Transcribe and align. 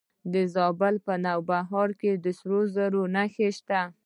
د 0.33 0.35
زابل 0.55 0.95
په 1.05 1.13
نوبهار 1.25 1.89
کې 1.99 2.11
د 2.23 2.25
سرو 2.37 2.61
زرو 2.75 3.03
نښې 3.15 3.49
شته. 3.57 3.81